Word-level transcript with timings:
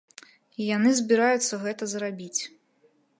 І 0.59 0.69
яны 0.77 0.93
збіраюцца 0.99 1.59
гэта 1.65 1.83
зрабіць. 1.93 2.41